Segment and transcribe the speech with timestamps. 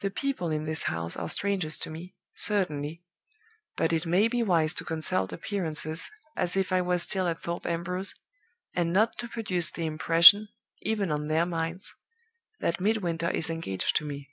[0.00, 3.04] The people in this house are strangers to me, certainly;
[3.76, 7.64] but it may be wise to consult appearances, as if I was still at Thorpe
[7.64, 8.16] Ambrose,
[8.74, 10.48] and not to produce the impression,
[10.82, 11.94] even on their minds,
[12.58, 14.30] that Midwinter is engaged to me.